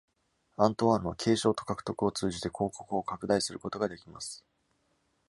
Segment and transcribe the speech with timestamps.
[0.57, 4.43] アントワーヌは、継承と獲得を通じて公国を拡大することができます。